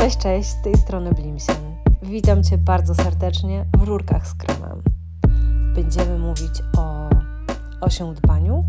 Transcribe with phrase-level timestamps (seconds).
[0.00, 1.76] Cześć, cześć, z tej strony Blimsen.
[2.02, 4.82] Witam Cię bardzo serdecznie w Rurkach z Kremem.
[5.74, 7.08] Będziemy mówić o
[7.80, 8.64] osiądbaniu,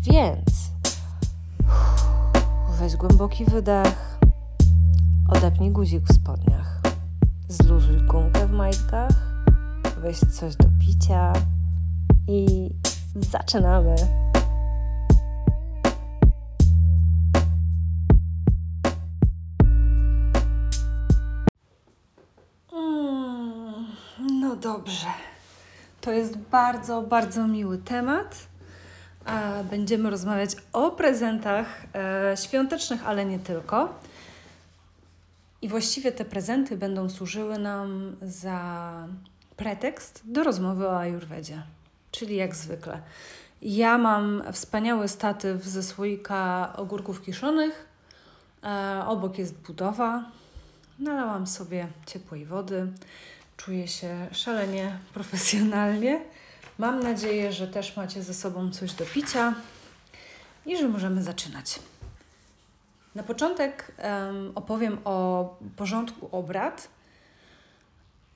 [0.00, 0.70] więc
[2.80, 4.18] weź głęboki wydech,
[5.28, 6.80] odepnij guzik w spodniach,
[7.48, 9.44] zluzuj gumkę w majtkach,
[10.00, 11.32] weź coś do picia
[12.28, 12.70] i
[13.14, 14.25] zaczynamy.
[24.60, 25.06] Dobrze.
[26.00, 28.46] To jest bardzo, bardzo miły temat.
[29.70, 33.94] Będziemy rozmawiać o prezentach e, świątecznych, ale nie tylko.
[35.62, 38.92] I właściwie te prezenty będą służyły nam za
[39.56, 41.62] pretekst do rozmowy o Ajurwedzie.
[42.10, 43.00] Czyli jak zwykle.
[43.62, 47.86] Ja mam wspaniały statyw ze słoika ogórków kiszonych.
[48.64, 50.24] E, obok jest budowa.
[50.98, 52.92] Nalałam sobie ciepłej wody.
[53.56, 56.20] Czuję się szalenie profesjonalnie.
[56.78, 59.54] Mam nadzieję, że też macie ze sobą coś do picia
[60.66, 61.78] i że możemy zaczynać.
[63.14, 66.88] Na początek em, opowiem o porządku obrad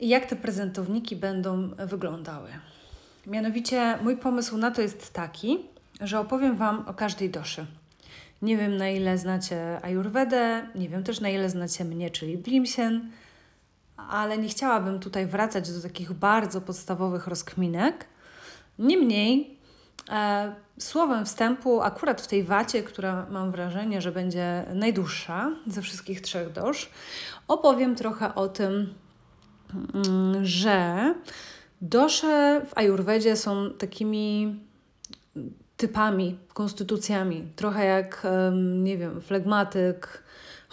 [0.01, 2.51] i jak te prezentowniki będą wyglądały.
[3.27, 5.59] Mianowicie mój pomysł na to jest taki,
[6.01, 7.67] że opowiem Wam o każdej doszy.
[8.43, 13.11] Nie wiem na ile znacie Ayurvedę, nie wiem też na ile znacie mnie, czyli Blimsien,
[14.09, 18.07] ale nie chciałabym tutaj wracać do takich bardzo podstawowych rozkminek.
[18.79, 19.59] Niemniej,
[20.11, 26.21] e, słowem wstępu, akurat w tej wacie, która mam wrażenie, że będzie najdłuższa ze wszystkich
[26.21, 26.91] trzech dosz,
[27.49, 28.95] opowiem trochę o tym,
[29.95, 31.15] mm, że
[31.81, 34.57] dosze w Ajurwedzie są takimi
[35.77, 37.49] typami, konstytucjami.
[37.57, 38.27] Trochę jak,
[38.83, 40.23] nie wiem, flegmatyk,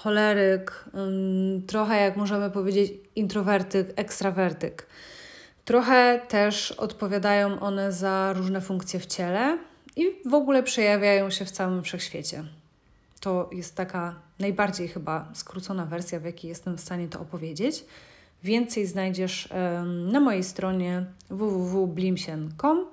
[0.07, 0.85] choleryk,
[1.67, 4.87] trochę jak możemy powiedzieć introwertyk, ekstrawertyk.
[5.65, 9.57] Trochę też odpowiadają one za różne funkcje w ciele
[9.95, 12.43] i w ogóle przejawiają się w całym wszechświecie.
[13.19, 17.85] To jest taka najbardziej chyba skrócona wersja, w jakiej jestem w stanie to opowiedzieć.
[18.43, 19.49] Więcej znajdziesz
[20.11, 22.85] na mojej stronie www.blimsien.com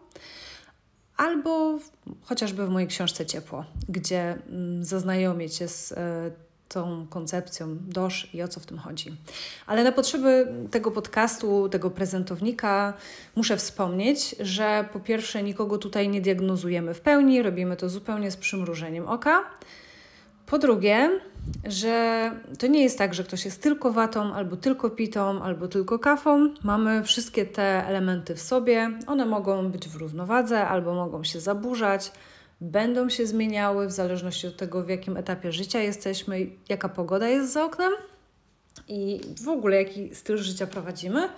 [1.16, 1.78] albo
[2.22, 4.38] chociażby w mojej książce Ciepło, gdzie
[4.80, 5.96] zaznajomię Cię z e,
[6.74, 9.16] tą koncepcją DOSZ i o co w tym chodzi.
[9.66, 12.94] Ale na potrzeby tego podcastu, tego prezentownika,
[13.36, 18.36] muszę wspomnieć, że po pierwsze nikogo tutaj nie diagnozujemy w pełni, robimy to zupełnie z
[18.36, 19.44] przymrużeniem oka.
[20.46, 21.20] Po drugie,
[21.64, 25.98] że to nie jest tak, że ktoś jest tylko watą, albo tylko pitą, albo tylko
[25.98, 26.54] kafą.
[26.62, 28.90] Mamy wszystkie te elementy w sobie.
[29.06, 32.12] One mogą być w równowadze, albo mogą się zaburzać,
[32.60, 37.52] będą się zmieniały w zależności od tego, w jakim etapie życia jesteśmy, jaka pogoda jest
[37.52, 37.92] za oknem
[38.88, 41.28] i w ogóle jaki styl życia prowadzimy.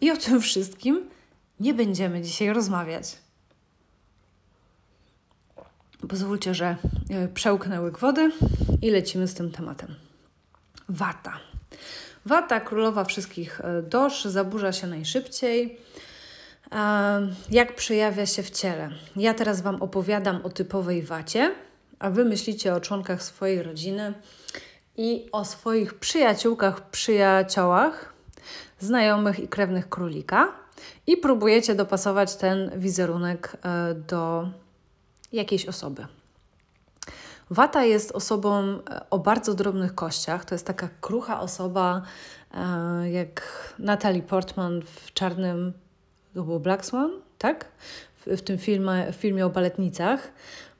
[0.00, 1.10] I o tym wszystkim
[1.60, 3.18] nie będziemy dzisiaj rozmawiać.
[6.08, 6.76] Pozwólcie, że
[7.10, 8.32] e, przełknę łyk wody
[8.82, 9.94] i lecimy z tym tematem.
[10.88, 11.38] Wata.
[12.26, 15.78] Wata, królowa wszystkich e, dosz, zaburza się najszybciej.
[17.50, 18.90] Jak przejawia się w ciele?
[19.16, 21.54] Ja teraz Wam opowiadam o typowej wacie,
[21.98, 24.14] a Wy myślicie o członkach swojej rodziny
[24.96, 28.12] i o swoich przyjaciółkach, przyjaciołach,
[28.80, 30.52] znajomych i krewnych królika
[31.06, 34.48] i próbujecie dopasować ten wizerunek e, do
[35.32, 36.06] jakiejś osoby.
[37.50, 40.44] Wata jest osobą e, o bardzo drobnych kościach.
[40.44, 42.02] To jest taka krucha osoba,
[42.54, 43.42] e, jak
[43.78, 45.72] Natalie Portman w czarnym,
[46.34, 47.64] to było Black Swan, tak?
[48.26, 50.32] W, w tym filmie, w filmie o baletnicach.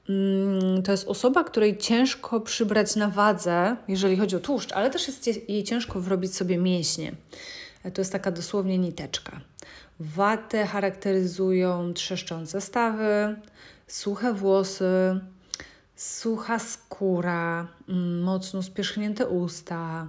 [0.09, 5.07] Mm, To jest osoba, której ciężko przybrać na wadze, jeżeli chodzi o tłuszcz, ale też
[5.09, 7.13] jest jej- jej ciężko wrobić sobie mięśnie.
[7.85, 9.41] E, To jest taka dosłownie niteczka.
[10.01, 13.37] Watę charakteryzują trzeszczące stawy,
[13.87, 15.21] suche włosy,
[15.97, 20.09] sucha skóra, mm, mocno spierzchnięte usta.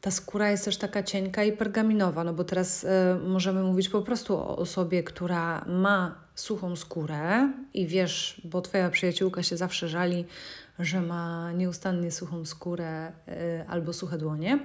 [0.00, 4.02] Ta skóra jest też taka cienka i pergaminowa, no bo teraz e, możemy mówić po
[4.02, 10.24] prostu o osobie, która ma suchą skórę i wiesz, bo twoja przyjaciółka się zawsze żali,
[10.78, 14.58] że ma nieustannie suchą skórę e, albo suche dłonie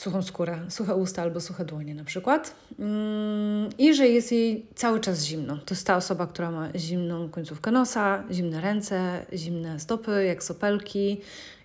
[0.00, 2.54] suchą skórę, suche usta albo suche dłonie na przykład.
[2.78, 5.56] Mm, I że jest jej cały czas zimno.
[5.56, 11.20] To jest ta osoba, która ma zimną końcówkę nosa, zimne ręce, zimne stopy, jak sopelki.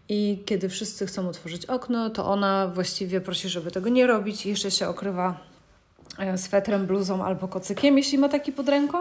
[0.10, 4.50] I kiedy wszyscy chcą otworzyć okno, to ona właściwie prosi, żeby tego nie robić i
[4.50, 5.38] jeszcze się okrywa
[6.18, 8.98] e, swetrem, bluzą albo kocykiem, jeśli ma taki pod ręką.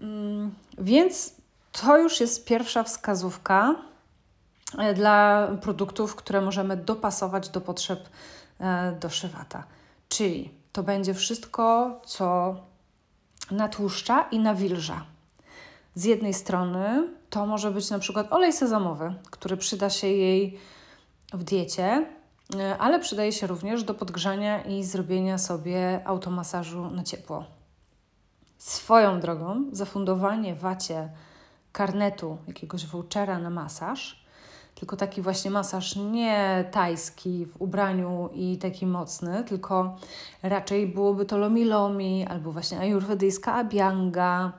[0.00, 1.34] Mm, Więc
[1.72, 3.74] to już jest pierwsza wskazówka,
[4.78, 8.08] e, dla produktów, które możemy dopasować do potrzeb
[8.60, 9.64] e, doszywata.
[10.08, 12.56] Czyli to będzie wszystko, co
[13.50, 15.04] natłuszcza i nawilża.
[15.94, 20.58] Z jednej strony to może być na przykład olej sezamowy, który przyda się jej
[21.32, 22.06] w diecie,
[22.56, 27.44] e, ale przydaje się również do podgrzania i zrobienia sobie automasażu na ciepło.
[28.58, 31.08] Swoją drogą, zafundowanie wacie
[31.72, 34.24] karnetu, jakiegoś vouchera na masaż,
[34.74, 39.96] tylko taki właśnie masaż nie tajski w ubraniu i taki mocny, tylko
[40.42, 44.52] raczej byłoby to lomi lomi albo właśnie ajurwedyjska abianga,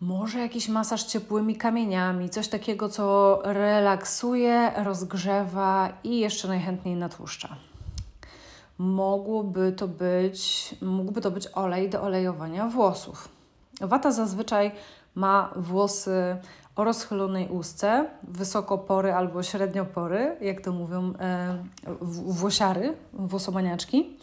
[0.00, 7.56] może jakiś masaż ciepłymi kamieniami, coś takiego, co relaksuje, rozgrzewa i jeszcze najchętniej natłuszcza.
[8.78, 13.28] Mogłoby to być, mógłby to być olej do olejowania włosów.
[13.80, 14.70] Wata zazwyczaj
[15.14, 16.36] ma włosy
[16.76, 21.58] o rozchylonej ustce, wysokopory albo średniopory, jak to mówią e,
[22.00, 24.18] włosiary, włosomaniaczki.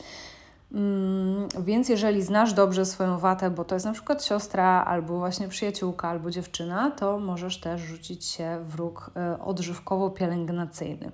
[0.72, 5.48] Mm, więc jeżeli znasz dobrze swoją watę, bo to jest na przykład siostra, albo właśnie
[5.48, 11.12] przyjaciółka, albo dziewczyna, to możesz też rzucić się w róg e, odżywkowo-pielęgnacyjny.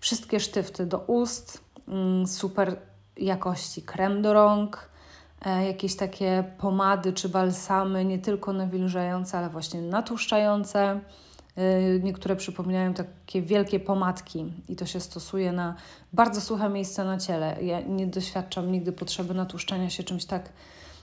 [0.00, 2.76] Wszystkie sztywty do ust, mm, super
[3.16, 4.90] jakości krem do rąk,
[5.44, 11.00] e, jakieś takie pomady czy balsamy, nie tylko nawilżające, ale właśnie natłuszczające
[12.02, 15.74] niektóre przypominają takie wielkie pomadki i to się stosuje na
[16.12, 17.56] bardzo suche miejsca na ciele.
[17.62, 20.48] Ja nie doświadczam nigdy potrzeby natłuszczania się czymś tak,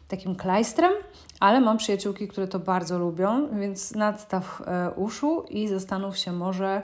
[0.08, 0.92] takim klajstrem,
[1.40, 6.82] ale mam przyjaciółki, które to bardzo lubią, więc nadstaw e, uszu i zastanów się, może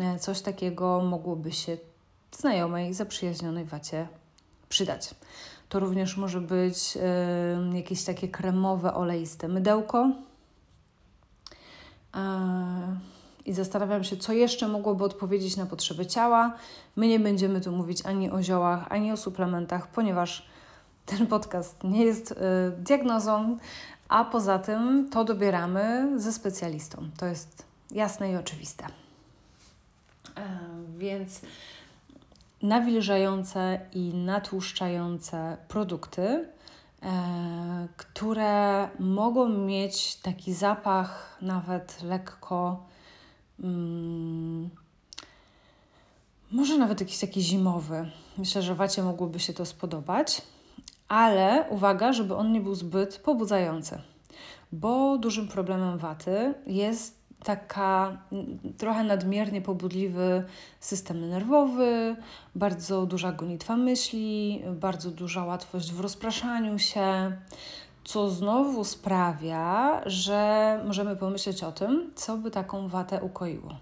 [0.00, 1.76] e, coś takiego mogłoby się
[2.32, 4.08] znajomej, zaprzyjaźnionej wacie
[4.68, 5.14] przydać.
[5.68, 10.10] To również może być y, jakieś takie kremowe, oleiste mydełko,
[13.46, 16.54] i zastanawiam się, co jeszcze mogłoby odpowiedzieć na potrzeby ciała.
[16.96, 20.46] My nie będziemy tu mówić ani o ziołach, ani o suplementach, ponieważ
[21.06, 22.34] ten podcast nie jest y,
[22.78, 23.58] diagnozą,
[24.08, 27.10] a poza tym to dobieramy ze specjalistą.
[27.16, 28.84] To jest jasne i oczywiste.
[28.84, 28.90] E,
[30.98, 31.40] więc
[32.62, 36.63] nawilżające i natłuszczające produkty E,
[37.96, 42.86] które mogą mieć taki zapach nawet lekko,
[43.60, 44.70] mm,
[46.50, 48.10] może nawet jakiś taki zimowy.
[48.38, 50.42] Myślę, że wacie mogłoby się to spodobać,
[51.08, 54.02] ale uwaga, żeby on nie był zbyt pobudzający,
[54.72, 58.18] bo dużym problemem waty jest taka
[58.78, 60.44] trochę nadmiernie pobudliwy
[60.80, 62.16] system nerwowy,
[62.54, 67.36] bardzo duża gonitwa myśli, bardzo duża łatwość w rozpraszaniu się,
[68.04, 73.76] co znowu sprawia, że możemy pomyśleć o tym, co by taką watę ukoiło.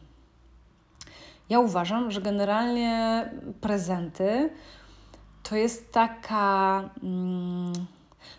[1.49, 3.31] Ja uważam, że generalnie
[3.61, 4.51] prezenty
[5.43, 6.83] to jest taka.
[7.03, 7.73] Mm,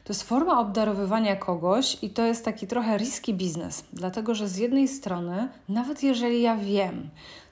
[0.03, 4.57] to jest forma obdarowywania kogoś i to jest taki trochę riski biznes, dlatego że z
[4.57, 7.09] jednej strony, nawet jeżeli ja wiem,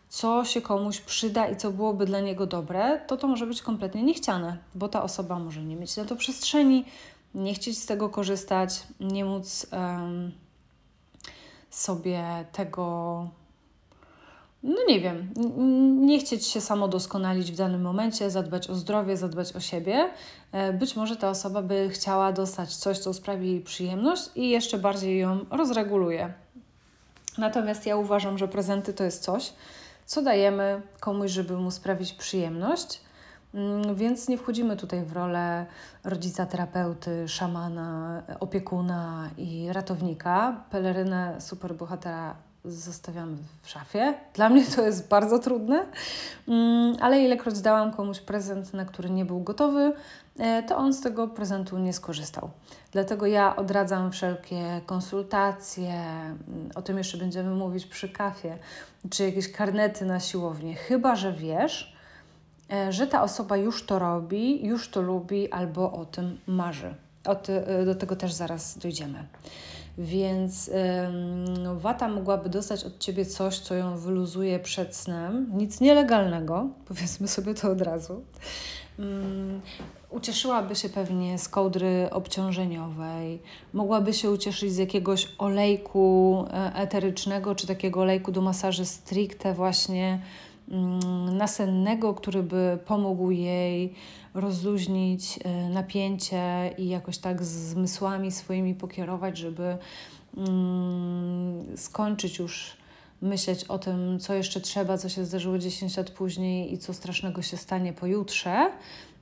[0.10, 4.04] co się komuś przyda i co byłoby dla niego dobre, to to może być kompletnie
[4.04, 6.86] niechciane, bo ta osoba może nie mieć na to przestrzeni,
[7.36, 10.32] nie chcieć z tego korzystać, nie móc um,
[11.70, 13.28] sobie tego
[14.64, 15.34] no nie wiem,
[16.08, 20.10] nie chcieć się samo doskonalić w danym momencie, zadbać o zdrowie, zadbać o siebie.
[20.52, 24.78] E, być może ta osoba by chciała dostać coś, co sprawi jej przyjemność i jeszcze
[24.78, 26.34] bardziej ją rozreguluje.
[27.38, 29.54] Natomiast ja uważam, że prezenty to jest coś,
[30.06, 33.02] co dajemy komuś, żeby mu sprawić przyjemność.
[33.54, 35.66] Mm, więc nie wchodzimy tutaj w rolę
[36.04, 40.64] rodzica, terapeuty, szamana, opiekuna i ratownika.
[40.70, 44.14] Pelerynę superbohatera zostawiamy w szafie.
[44.34, 45.86] Dla mnie to jest bardzo trudne,
[46.48, 49.94] mm, ale ilekroć dałam komuś prezent, na który nie był gotowy,
[50.40, 52.50] e, to on z tego prezentu nie skorzystał.
[52.92, 58.58] Dlatego ja odradzam wszelkie konsultacje, mm, o tym jeszcze będziemy mówić przy kafie,
[59.10, 61.96] czy jakieś karnety na siłownię, chyba że wiesz,
[62.72, 66.96] e, że ta osoba już to robi, już to lubi albo o tym marzy.
[67.26, 69.24] O ty, e, do tego też zaraz dojdziemy.
[69.98, 75.52] Więc ym, wata mogłaby dostać od ciebie coś, co ją wyluzuje przed snem.
[75.54, 78.24] Nic nielegalnego, powiedzmy sobie to od razu.
[79.00, 79.62] Um,
[80.10, 83.40] ucieszyłaby się pewnie z kołdry obciążeniowej,
[83.74, 90.20] mogłaby się ucieszyć z jakiegoś olejku e, eterycznego, czy takiego olejku do masaży stricte właśnie
[90.20, 90.22] Mm,
[91.32, 93.94] nasennego, który by pomógł jej
[94.34, 99.78] rozluźnić e, napięcie i jakoś tak zmysłami swoimi pokierować, żeby
[100.38, 102.78] mm, skończyć już
[103.22, 107.42] myśleć o tym, co jeszcze trzeba, co się zdarzyło 10 lat później i co strasznego
[107.42, 108.72] się stanie pojutrze,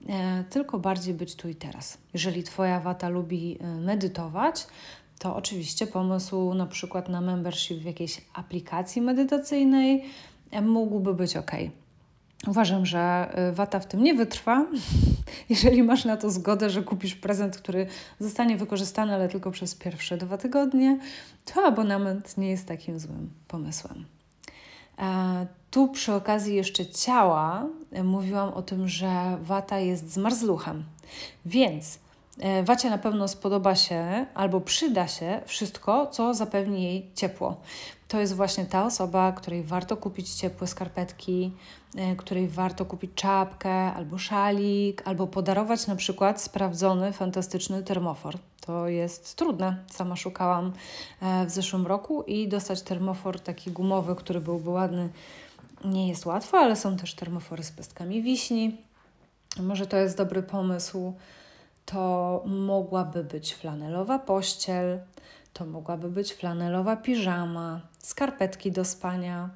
[0.10, 1.98] e, tylko bardziej być tu i teraz.
[2.14, 4.68] Jeżeli Twoja wata lubi e, medytować,
[5.20, 10.04] to oczywiście pomysł na przykład na membership w jakiejś aplikacji medytacyjnej
[10.62, 11.52] mógłby być ok.
[12.48, 14.66] Uważam, że y, wata w tym nie wytrwa.
[15.50, 17.88] Jeżeli masz na to zgodę, że kupisz prezent, który
[18.20, 21.00] zostanie wykorzystany, ale tylko przez pierwsze dwa tygodnie,
[21.46, 24.06] to abonament nie jest takim złym pomysłem.
[25.00, 30.84] E, tu przy okazji jeszcze ciała e, mówiłam o tym, że wata jest zmarzluchem,
[31.46, 32.00] więc
[32.64, 37.58] Wacie na pewno spodoba się albo przyda się wszystko, co zapewni jej ciepło.
[38.10, 41.52] To jest właśnie ta osoba, której warto kupić ciepłe skarpetki,
[41.96, 48.38] e, której warto kupić czapkę albo szalik, albo podarować na przykład sprawdzony, fantastyczny termofor.
[48.66, 49.78] To jest trudne.
[49.92, 50.74] Sama szukałam
[51.22, 55.10] e, w zeszłym roku i dostać termofor taki gumowy, który byłby ładny,
[55.86, 58.78] nie jest łatwo, ale są też termofory z pestkami wiśni.
[59.60, 61.14] Może to jest dobry pomysł
[61.92, 65.00] to mogłaby być flanelowa pościel,
[65.54, 69.50] to mogłaby być flanelowa piżama, skarpetki do spania.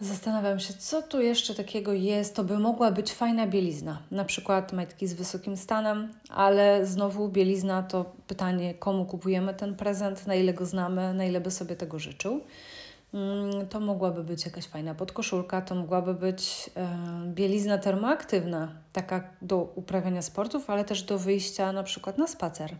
[0.00, 2.36] Zastanawiam się, co tu jeszcze takiego jest.
[2.36, 7.82] To by mogła być fajna bielizna, na przykład majtki z wysokim stanem, ale znowu bielizna
[7.82, 11.98] to pytanie, komu kupujemy ten prezent, na ile go znamy, na ile by sobie tego
[11.98, 12.40] życzył.
[13.14, 16.70] Mm, to mogłaby być jakaś fajna podkoszulka, to mogłaby być
[17.26, 22.74] bielizna termoaktywna, taka do uprawiania sportów, ale też do wyjścia na przykład na spacer.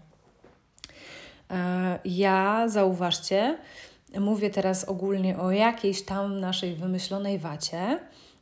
[1.51, 3.59] E, ja, zauważcie,
[4.21, 7.99] mówię teraz ogólnie o jakiejś tam naszej wymyślonej wacie.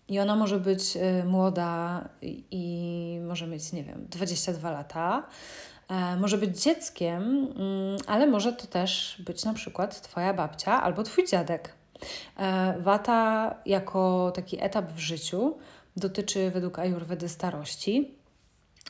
[0.08, 2.08] I ona może być e, młoda
[2.50, 5.26] i może mieć, nie wiem, 22 lata,
[5.88, 11.02] e, może być dzieckiem, mm, ale może to też być na przykład Twoja babcia albo
[11.02, 11.75] Twój dziadek.
[12.38, 15.56] E, Wata jako taki etap w życiu
[15.96, 18.14] dotyczy według Ayurvedy starości,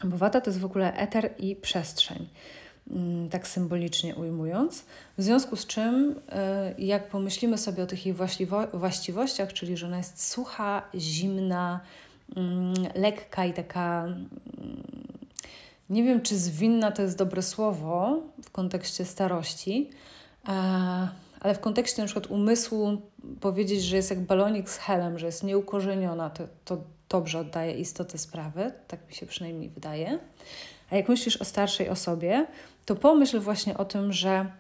[0.04, 2.28] bo Wata to jest w ogóle eter i przestrzeń,
[2.90, 4.84] mm, tak symbolicznie ujmując.
[5.18, 8.14] W związku z czym, e, jak pomyślimy sobie o tych jej
[8.72, 11.80] właściwościach, czyli że ona jest sucha, zimna,
[12.36, 14.28] mm, lekka i taka mm,
[15.90, 19.90] nie wiem, czy zwinna to jest dobre słowo w kontekście starości,
[20.48, 21.08] e,
[21.46, 23.02] ale w kontekście na przykład umysłu
[23.40, 28.18] powiedzieć, że jest jak balonik z helem, że jest nieukorzeniona, to, to dobrze oddaje istotę
[28.18, 30.18] sprawy, tak mi się przynajmniej wydaje.
[30.90, 32.46] A jak myślisz o starszej osobie,
[32.86, 34.50] to pomyśl właśnie o tym, że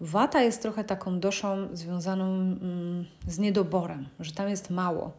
[0.00, 5.12] wata jest trochę taką doszą związaną mm, z niedoborem, że tam jest mało,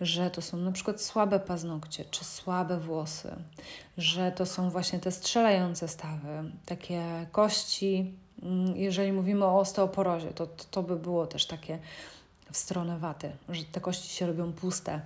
[0.00, 3.36] że to są na przykład słabe paznokcie czy słabe włosy,
[3.98, 8.14] że to są właśnie te strzelające stawy, takie kości
[8.74, 11.78] jeżeli mówimy o osteoporozie, to, to, to by było też takie
[12.52, 15.00] w stronę waty, że te kości się robią puste.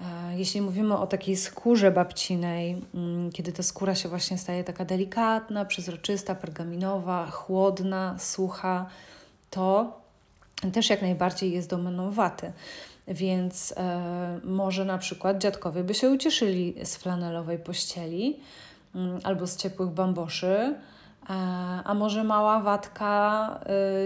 [0.00, 4.84] E, jeśli mówimy o takiej skórze babcinej, mm, kiedy ta skóra się właśnie staje taka
[4.84, 8.86] delikatna, przezroczysta, pergaminowa, chłodna, sucha,
[9.50, 10.00] to
[10.72, 12.52] też jak najbardziej jest domeną waty.
[13.08, 18.40] Więc e, może na przykład dziadkowie by się ucieszyli z flanelowej pościeli
[18.94, 20.74] mm, albo z ciepłych bamboszy,
[21.84, 23.60] a może mała watka,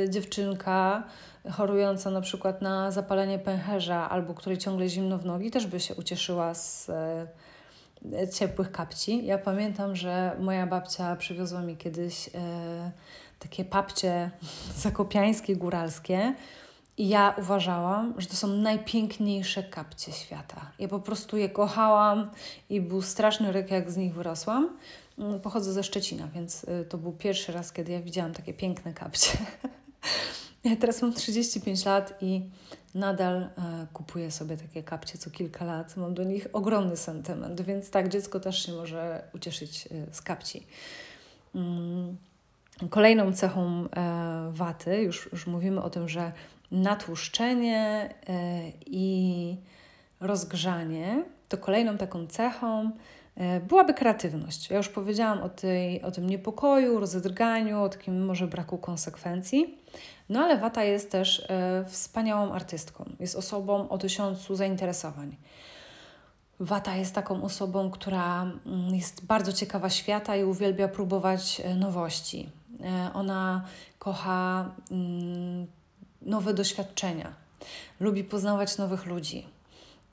[0.04, 1.02] y, dziewczynka
[1.50, 5.94] chorująca na przykład na zapalenie pęcherza albo której ciągle zimno w nogi też by się
[5.94, 9.26] ucieszyła z y, ciepłych kapci.
[9.26, 12.30] Ja pamiętam, że moja babcia przywiozła mi kiedyś y,
[13.38, 14.30] takie papcie
[14.84, 16.34] zakopiańskie, góralskie.
[16.96, 20.60] I ja uważałam, że to są najpiękniejsze kapcie świata.
[20.78, 22.30] Ja po prostu je kochałam
[22.70, 24.68] i był straszny ryk, jak z nich wyrosłam.
[25.18, 28.92] Mm, pochodzę ze Szczecina, więc y, to był pierwszy raz, kiedy ja widziałam takie piękne
[28.92, 29.38] kapcie.
[30.64, 32.42] Ja teraz mam 35 lat i
[32.94, 33.50] nadal e,
[33.92, 35.96] kupuję sobie takie kapcie co kilka lat.
[35.96, 40.66] Mam do nich ogromny sentyment, więc tak, dziecko też się może ucieszyć e, z kapci.
[41.54, 42.16] Mm,
[42.90, 46.32] kolejną cechą e, waty, już, już mówimy o tym, że
[46.70, 48.14] natłuszczenie
[48.86, 49.56] i
[50.20, 52.92] rozgrzanie, to kolejną taką cechą E,
[53.68, 54.70] byłaby kreatywność.
[54.70, 59.78] Ja już powiedziałam o, tej, o tym niepokoju, rozedrganiu, o takim może braku konsekwencji.
[60.28, 63.10] No ale Wata jest też e, wspaniałą artystką.
[63.20, 65.36] Jest osobą o tysiącu zainteresowań.
[66.60, 72.48] Wata jest taką osobą, która mm, jest bardzo ciekawa świata i uwielbia próbować e, nowości.
[72.84, 73.64] E, ona
[73.98, 75.66] kocha mm,
[76.22, 77.32] nowe doświadczenia,
[78.00, 79.46] lubi poznawać nowych ludzi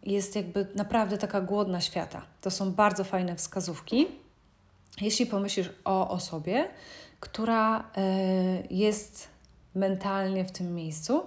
[0.07, 2.21] jest jakby naprawdę taka głodna świata.
[2.41, 4.07] To są bardzo fajne wskazówki.
[5.01, 6.67] Jeśli pomyślisz o osobie,
[7.19, 7.83] która e,
[8.69, 9.27] jest
[9.75, 11.23] mentalnie w tym miejscu,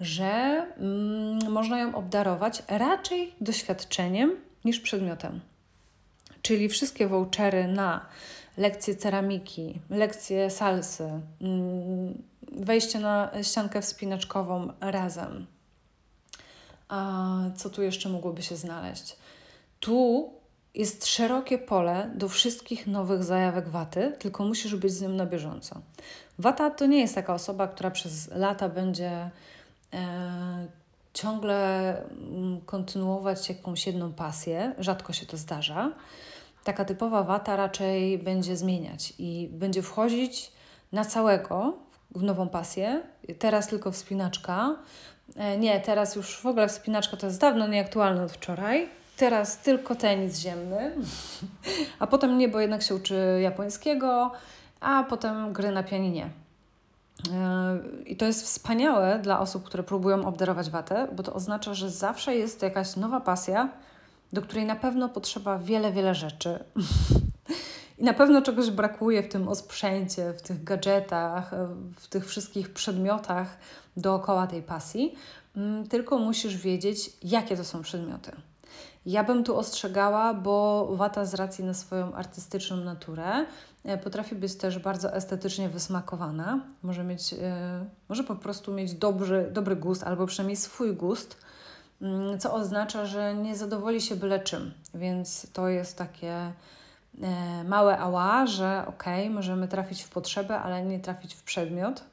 [0.00, 5.40] że mm, można ją obdarować raczej doświadczeniem niż przedmiotem.
[6.42, 8.06] Czyli wszystkie vouchery na
[8.56, 15.46] lekcje ceramiki, lekcje salsy, mm, wejście na ściankę wspinaczkową razem.
[17.56, 19.16] Co tu jeszcze mogłoby się znaleźć?
[19.80, 20.30] Tu
[20.74, 25.80] jest szerokie pole do wszystkich nowych zajawek waty, tylko musisz być z nim na bieżąco.
[26.38, 29.30] Wata to nie jest taka osoba, która przez lata będzie
[29.92, 30.66] e,
[31.14, 34.74] ciągle mm, kontynuować jakąś jedną pasję.
[34.78, 35.92] Rzadko się to zdarza.
[36.64, 40.52] Taka typowa wata raczej będzie zmieniać i będzie wchodzić
[40.92, 41.78] na całego
[42.14, 43.02] w nową pasję.
[43.38, 44.76] Teraz tylko wspinaczka.
[45.36, 49.94] E, nie, teraz już w ogóle wspinaczka to jest dawno nieaktualne od wczoraj teraz tylko
[49.94, 50.92] tenis ziemny,
[51.98, 54.32] a potem nie, bo jednak się uczy japońskiego,
[54.80, 56.28] a potem gry na pianinie.
[57.32, 61.90] E, I to jest wspaniałe dla osób, które próbują obdarować watę, bo to oznacza, że
[61.90, 63.68] zawsze jest jakaś nowa pasja,
[64.32, 66.58] do której na pewno potrzeba wiele, wiele rzeczy.
[67.98, 71.50] I na pewno czegoś brakuje w tym osprzęcie, w tych gadżetach,
[71.96, 73.56] w tych wszystkich przedmiotach
[73.96, 75.14] dookoła tej pasji.
[75.56, 78.32] Mm, tylko musisz wiedzieć, jakie to są przedmioty.
[79.06, 83.46] Ja bym tu ostrzegała, bo wata z racji na swoją artystyczną naturę
[83.84, 86.60] e, potrafi być też bardzo estetycznie wysmakowana.
[86.82, 87.38] Może, mieć, yy,
[88.08, 91.36] może po prostu mieć dobry, dobry gust, albo przynajmniej swój gust,
[92.00, 94.74] yy, co oznacza, że nie zadowoli się byle czym.
[94.94, 96.52] Więc to jest takie
[97.14, 97.28] yy,
[97.64, 102.04] małe ała, że okay, możemy trafić w potrzebę, ale nie trafić w przedmiot.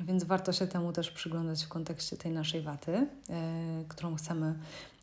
[0.00, 3.06] Więc warto się temu też przyglądać w kontekście tej naszej waty,
[3.88, 4.54] którą chcemy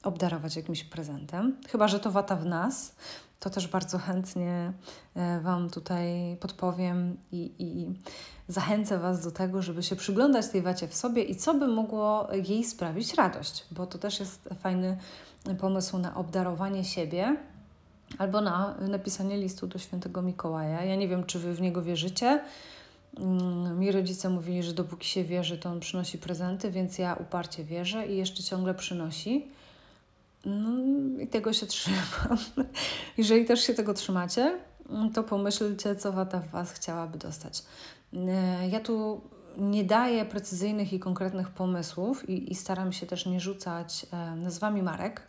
[0.03, 1.57] obdarować jakimś prezentem.
[1.69, 2.95] Chyba, że to wata w nas,
[3.39, 4.73] to też bardzo chętnie
[5.15, 7.93] e, Wam tutaj podpowiem i, i
[8.47, 12.27] zachęcę Was do tego, żeby się przyglądać tej wacie w sobie i co by mogło
[12.33, 14.97] jej sprawić radość, bo to też jest fajny
[15.59, 17.37] pomysł na obdarowanie siebie
[18.17, 20.83] albo na napisanie listu do świętego Mikołaja.
[20.83, 22.43] Ja nie wiem, czy Wy w niego wierzycie.
[23.19, 27.63] Mm, mi rodzice mówili, że dopóki się wierzy, to on przynosi prezenty, więc ja uparcie
[27.63, 29.47] wierzę i jeszcze ciągle przynosi.
[30.45, 30.69] No
[31.23, 32.37] i tego się trzymam.
[33.17, 34.59] Jeżeli też się tego trzymacie,
[35.13, 37.63] to pomyślcie, co Wata w Was chciałaby dostać.
[38.13, 39.21] E, ja tu
[39.57, 44.83] nie daję precyzyjnych i konkretnych pomysłów i, i staram się też nie rzucać e, nazwami
[44.83, 45.21] marek.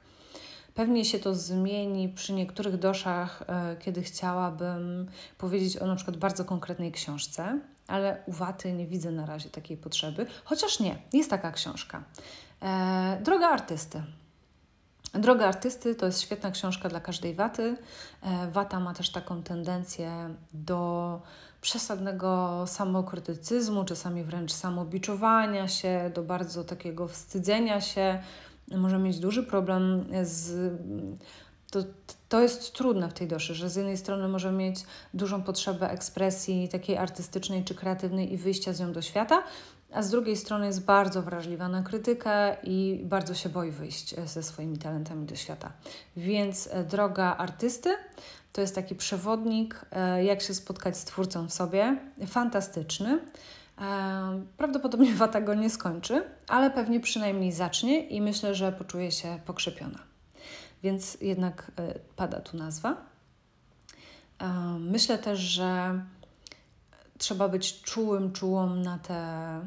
[0.75, 5.07] Pewnie się to zmieni przy niektórych doszach, e, kiedy chciałabym
[5.39, 9.77] powiedzieć o na przykład bardzo konkretnej książce, ale u Waty nie widzę na razie takiej
[9.77, 10.27] potrzeby.
[10.45, 12.03] Chociaż nie, jest taka książka.
[13.23, 14.03] Droga artysty
[15.19, 17.77] Droga artysty to jest świetna książka dla każdej waty.
[18.23, 21.21] E, wata ma też taką tendencję do
[21.61, 28.23] przesadnego samokrytycyzmu, czasami wręcz samobiczowania się, do bardzo takiego wstydzenia się.
[28.71, 30.73] Może mieć duży problem z.
[31.71, 31.81] To,
[32.29, 34.77] to jest trudne w tej doszy, że z jednej strony może mieć
[35.15, 39.43] dużą potrzebę ekspresji takiej artystycznej czy kreatywnej i wyjścia z nią do świata,
[39.93, 44.27] a z drugiej strony jest bardzo wrażliwa na krytykę i bardzo się boi wyjść e,
[44.27, 45.73] ze swoimi talentami do świata.
[46.17, 47.95] Więc e, droga artysty
[48.53, 51.97] to jest taki przewodnik, e, jak się spotkać z twórcą w sobie.
[52.27, 53.19] Fantastyczny.
[54.57, 60.16] Prawdopodobnie Wata go nie skończy, ale pewnie przynajmniej zacznie i myślę, że poczuje się pokrzepiona.
[60.87, 61.73] Więc jednak
[62.17, 62.97] pada tu nazwa.
[64.79, 66.01] Myślę też, że
[67.19, 69.61] trzeba być czułym, czułą na te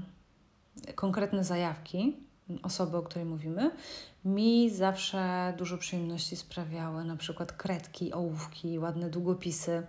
[0.95, 2.17] konkretne zajawki
[2.63, 3.71] osoby, o której mówimy.
[4.25, 9.84] Mi zawsze dużo przyjemności sprawiały na przykład kredki, ołówki, ładne długopisy.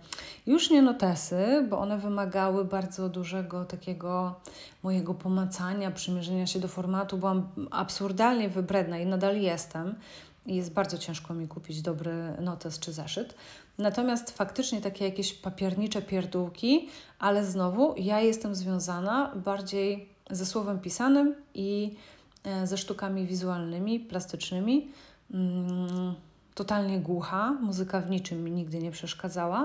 [0.45, 4.39] Już nie notesy, bo one wymagały bardzo dużego takiego
[4.83, 7.17] mojego pomacania, przymierzenia się do formatu.
[7.17, 9.95] Byłam absurdalnie wybredna i nadal jestem.
[10.45, 13.35] Jest bardzo ciężko mi kupić dobry notes czy zeszyt.
[13.77, 21.35] Natomiast faktycznie takie jakieś papiernicze pierdółki, ale znowu ja jestem związana bardziej ze słowem pisanym
[21.53, 21.95] i
[22.43, 24.91] e, ze sztukami wizualnymi, plastycznymi.
[25.33, 26.15] Mm,
[26.55, 29.63] totalnie głucha, muzyka w niczym mi nigdy nie przeszkadzała,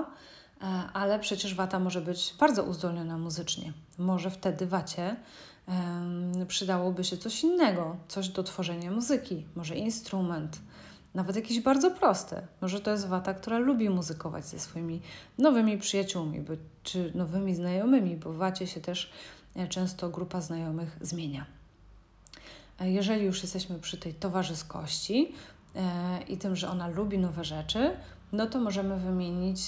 [0.61, 3.73] e, ale przecież wata może być bardzo uzdolniona muzycznie.
[3.97, 5.15] Może wtedy wacie
[6.47, 10.59] przydałoby się coś innego, coś do tworzenia muzyki, może instrument,
[11.17, 12.35] nawet jakiś bardzo prosty.
[12.61, 15.01] Może to jest wata, która lubi muzykować ze swoimi
[15.37, 16.45] nowymi przyjaciółmi
[16.83, 19.11] czy nowymi znajomymi, bo w wacie się też
[19.55, 21.45] e, często grupa znajomych zmienia.
[22.79, 25.33] E, jeżeli już jesteśmy przy tej towarzyskości
[25.75, 27.97] e, i tym, że ona lubi nowe rzeczy,
[28.31, 29.59] no to możemy wymienić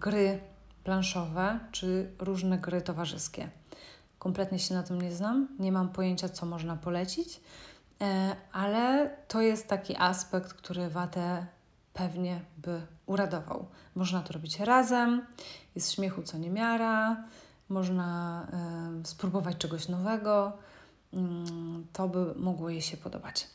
[0.00, 0.38] gry
[0.84, 3.48] planszowe czy różne gry towarzyskie
[4.22, 7.40] kompletnie się na tym nie znam, nie mam pojęcia, co można polecić,
[8.00, 11.46] e, ale to jest taki aspekt, który watę
[11.94, 13.66] pewnie by uradował.
[13.94, 15.26] Można to robić razem,
[15.74, 17.24] jest śmiechu co niemiara,
[17.68, 18.46] można
[19.04, 20.52] spróbować czegoś nowego,
[21.14, 21.16] y,
[21.92, 23.46] to by mogło jej się podobać.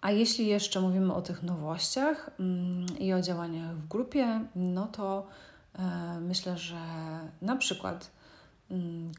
[0.00, 2.30] A jeśli jeszcze mówimy o tych nowościach
[2.98, 5.26] y, i o działaniach w grupie, no to
[5.74, 5.80] y,
[6.20, 6.78] myślę, że
[7.42, 8.10] na przykład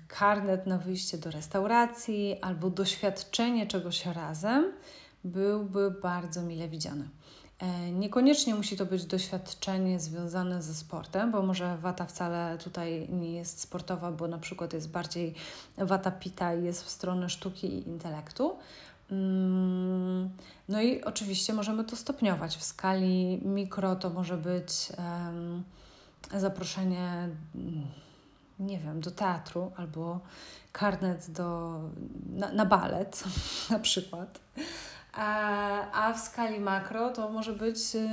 [0.08, 4.72] karnet na wyjście do restauracji albo doświadczenie czegoś razem
[5.24, 7.10] byłby bardzo mile widziany.
[7.60, 13.34] E, niekoniecznie musi to być doświadczenie związane ze sportem, bo może wata wcale tutaj nie
[13.36, 15.34] jest sportowa, bo na przykład jest bardziej
[15.78, 18.58] wata pita i jest w stronę sztuki i intelektu.
[19.12, 20.30] Mm,
[20.70, 22.58] no i oczywiście możemy to stopniować.
[22.58, 24.92] W skali mikro to może być
[26.38, 27.30] zaproszenie,
[28.60, 30.20] nie wiem, do teatru albo
[30.72, 31.80] karnet do,
[32.30, 33.24] na, na balet
[33.70, 34.40] na przykład.
[35.14, 38.10] A, w skali makro to może być y,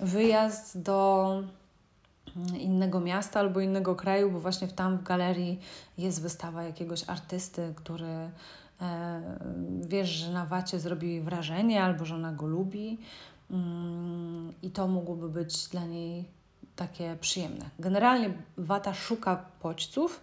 [0.00, 1.42] wyjazd do
[2.36, 5.60] mm, innego miasta albo innego kraju, bo właśnie tam w galerii
[5.98, 8.30] jest wystawa jakiegoś artysty, który e,
[9.80, 12.98] wiesz, że na wacie zrobi wrażenie albo że ona go lubi
[13.50, 16.24] mm, i to mogłoby być dla niej
[16.76, 17.70] takie przyjemne.
[17.78, 20.20] Generalnie wata szuka bodźców,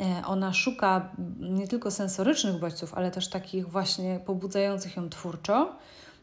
[0.00, 5.76] E, ona szuka nie tylko sensorycznych bodźców, ale też takich właśnie pobudzających ją twórczo.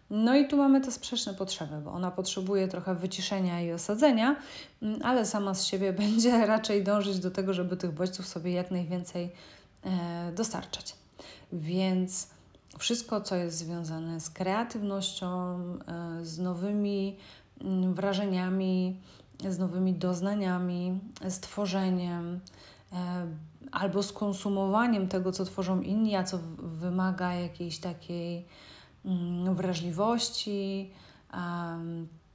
[0.10, 4.36] No i tu mamy te sprzeczne potrzeby, bo ona potrzebuje trochę wyciszenia i osadzenia,
[4.82, 8.72] mm, ale sama z siebie będzie raczej dążyć do tego, żeby tych bodźców sobie jak
[8.72, 9.32] najwięcej
[9.84, 10.96] e, dostarczać.
[11.54, 12.30] Więc
[12.80, 17.18] wszystko, co jest związane z kreatywnością, e, z nowymi
[17.62, 19.00] mm, wrażeniami,
[19.50, 22.40] z nowymi doznaniami, z tworzeniem,
[23.72, 28.46] albo z konsumowaniem tego, co tworzą inni, a co wymaga jakiejś takiej
[29.06, 30.92] mm, wrażliwości,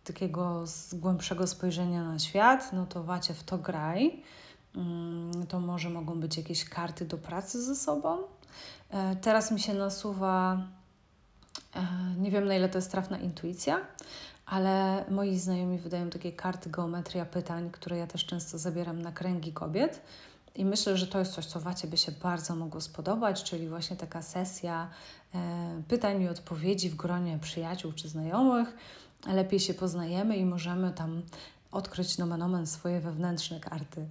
[0.04, 4.22] takiego głębszego spojrzenia na świat, no to wacie w to graj.
[4.76, 8.18] Um, to może mogą być jakieś karty do pracy ze sobą.
[8.90, 10.62] E, teraz mi się nasuwa,
[11.76, 11.86] e,
[12.18, 13.80] nie wiem na ile to jest trafna intuicja,
[14.46, 19.52] ale moi znajomi wydają takie karty geometria pytań, które ja też często zabieram na kręgi
[19.52, 20.00] kobiet
[20.54, 23.96] i myślę, że to jest coś, co Wacie by się bardzo mogło spodobać, czyli właśnie
[23.96, 24.88] taka sesja
[25.34, 28.76] e, pytań i odpowiedzi w gronie przyjaciół czy znajomych.
[29.26, 31.22] Lepiej się poznajemy i możemy tam
[31.72, 34.06] odkryć nomen omen swoje wewnętrzne karty.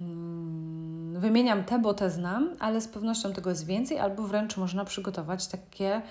[0.00, 4.84] Mm, wymieniam te, bo te znam, ale z pewnością tego jest więcej, albo wręcz można
[4.84, 6.02] przygotować takie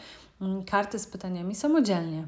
[0.66, 2.28] karty z pytaniami samodzielnie.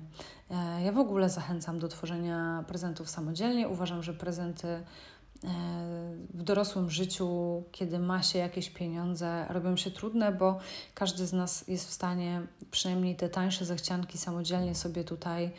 [0.52, 3.68] E, ja w ogóle zachęcam do tworzenia prezentów samodzielnie.
[3.68, 4.84] Uważam, że prezenty
[5.44, 5.50] E,
[6.34, 10.60] w dorosłym życiu, kiedy ma się jakieś pieniądze, robią się trudne, bo
[10.94, 12.42] każdy z nas jest w stanie
[12.72, 15.52] przynajmniej te tańsze zachcianki samodzielnie sobie tutaj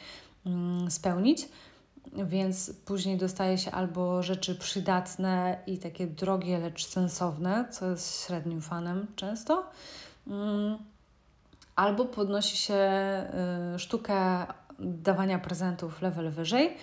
[0.47, 1.49] mm, spełnić.
[2.27, 8.61] Więc później dostaje się albo rzeczy przydatne i takie drogie, lecz sensowne, co jest średnim
[8.61, 9.71] fanem często,
[10.27, 10.79] mm,
[11.81, 12.79] albo podnosi się
[13.75, 14.47] y, sztukę
[14.79, 16.77] dawania prezentów level wyżej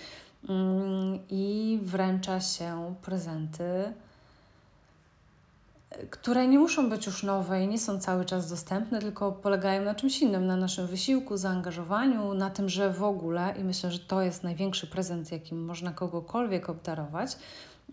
[0.49, 3.93] Mm, i wręcza się prezenty,
[6.09, 9.95] które nie muszą być już nowe i nie są cały czas dostępne, tylko polegają na
[9.95, 14.21] czymś innym, na naszym wysiłku, zaangażowaniu, na tym, że w ogóle, i myślę, że to
[14.21, 17.37] jest największy prezent, jakim można kogokolwiek obdarować,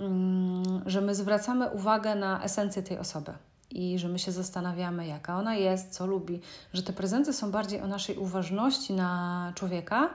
[0.01, 3.33] mm, że my zwracamy uwagę na esencję tej osoby
[3.75, 6.41] i że my się zastanawiamy, jaka ona jest, co lubi,
[6.73, 10.11] że te prezenty są bardziej o naszej uważności na człowieka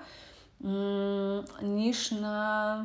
[0.64, 1.44] Mm,
[1.76, 2.84] niż na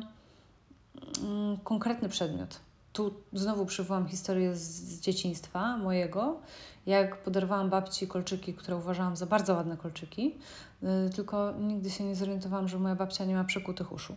[1.23, 2.59] mm, konkretny przedmiot.
[2.93, 6.39] Tu znowu przywołam historię z, dzieciństwa mojego,
[6.85, 10.35] jak podarowałam babci kolczyki, które uważałam za bardzo ładne kolczyki,
[10.83, 14.15] y, tylko nigdy się nie zorientowałam, że moja babcia nie ma przekutych uszu.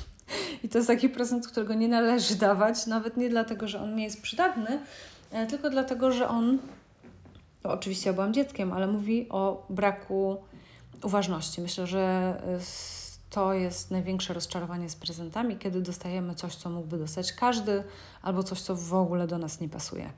[0.64, 4.04] I to jest taki prezent, którego nie należy dawać, nawet nie dlatego, że on nie
[4.04, 4.80] jest przydatny,
[5.48, 6.58] tylko dlatego, że on,
[7.62, 10.36] to oczywiście ja byłam dzieckiem, ale mówi o braku
[11.02, 11.60] uważności.
[11.60, 12.96] Myślę, że y,
[13.30, 17.84] to jest największe rozczarowanie z prezentami, kiedy dostajemy coś, co mógłby dostać każdy,
[18.22, 20.10] albo coś, co w ogóle do nas nie pasuje.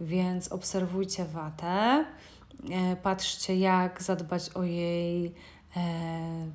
[0.00, 2.04] Więc obserwujcie watę,
[2.70, 5.34] e, patrzcie, jak zadbać o jej
[5.76, 5.80] e,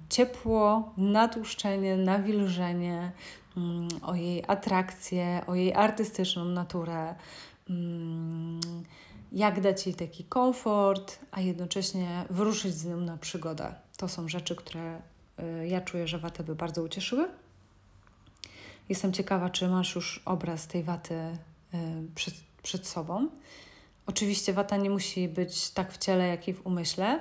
[0.10, 3.12] ciepło, natłuszczenie, nawilżenie,
[3.58, 7.16] mm, o jej atrakcję, o jej artystyczną naturę.
[7.70, 8.62] Mm,
[9.32, 13.76] jak dać jej taki komfort, a jednocześnie wyruszyć z nią na przygodę.
[13.98, 15.02] To są rzeczy, które
[15.40, 17.28] y, ja czuję, że watę by bardzo ucieszyły.
[18.90, 21.38] Jestem ciekawa, czy masz już obraz tej waty y,
[22.16, 23.30] przed, przed sobą.
[24.06, 27.20] Oczywiście wata nie musi być tak w ciele, jak i w umyśle,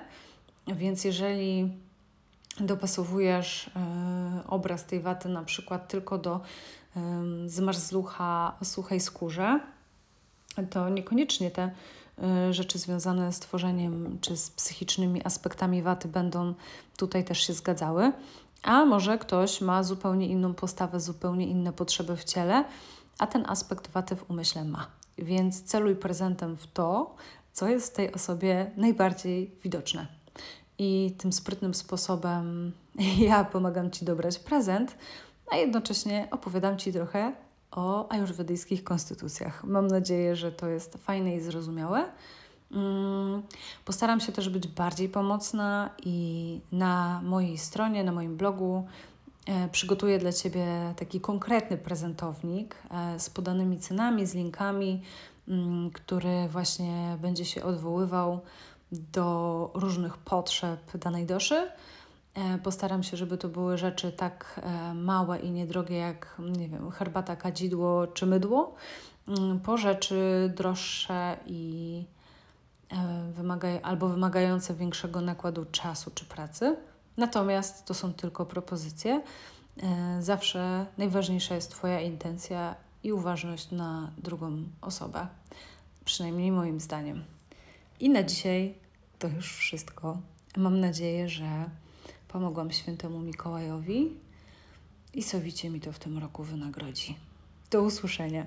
[0.66, 1.72] więc jeżeli
[2.60, 6.40] dopasowujesz e, obraz tej waty na przykład tylko do
[7.46, 9.60] zmarzlucha suchej skórze,
[10.70, 11.70] to niekoniecznie te
[12.22, 16.54] e, rzeczy związane z tworzeniem czy z psychicznymi aspektami waty będą
[16.96, 18.12] tutaj też się zgadzały.
[18.62, 22.64] A może ktoś ma zupełnie inną postawę, zupełnie inne potrzeby w ciele,
[23.18, 24.86] a ten aspekt waty w umyśle ma.
[25.18, 27.14] Więc celuj prezentem w to,
[27.52, 30.06] co jest w tej osobie najbardziej widoczne.
[30.78, 32.72] I tym sprytnym sposobem
[33.28, 34.96] ja pomagam Ci dobrać prezent,
[35.52, 37.32] a jednocześnie opowiadam Ci trochę
[37.72, 39.64] o ajurwedyjskich konstytucjach.
[39.64, 42.04] Mam nadzieję, że to jest fajne i zrozumiałe.
[42.72, 43.42] Mm,
[43.84, 48.86] postaram się też być bardziej pomocna i na mojej stronie, na moim blogu
[49.46, 55.02] e, przygotuję dla Ciebie taki konkretny prezentownik e, z podanymi cenami, z linkami,
[55.48, 58.40] mm, który właśnie będzie się odwoływał
[58.92, 61.70] do różnych potrzeb danej doszy.
[62.34, 64.60] E, postaram się, żeby to były rzeczy tak
[64.94, 68.74] małe i niedrogie jak, nie wiem, herbata, kadzidło czy mydło,
[69.28, 72.04] mm, po rzeczy droższe i
[72.92, 76.76] E, wymagaj, albo wymagające większego nakładu czasu czy pracy.
[77.16, 79.22] Natomiast to są tylko propozycje.
[79.82, 85.26] E, zawsze najważniejsza jest Twoja intencja i uważność na drugą osobę,
[86.04, 87.24] przynajmniej moim zdaniem.
[88.00, 88.74] I na dzisiaj
[89.18, 90.18] to już wszystko.
[90.56, 91.70] Mam nadzieję, że
[92.32, 94.10] pomogłam świętemu Mikołajowi
[95.14, 97.16] i sowicie mi to w tym roku wynagrodzi.
[97.70, 98.46] Do usłyszenia.